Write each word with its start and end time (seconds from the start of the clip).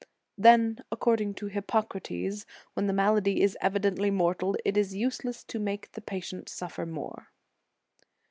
Then, 0.35 0.83
according 0.91 1.35
to 1.35 1.45
Hippocrates, 1.45 2.47
when 2.73 2.87
the 2.87 2.91
malady 2.91 3.43
is 3.43 3.55
evidently 3.61 4.09
mortal, 4.09 4.57
it 4.65 4.75
is 4.75 4.95
useless 4.95 5.43
to 5.43 5.59
make 5.59 5.91
the 5.91 6.01
patient 6.01 6.49
suffer 6.49 6.87
more. 6.87 7.27